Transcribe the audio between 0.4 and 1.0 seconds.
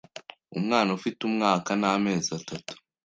Umwana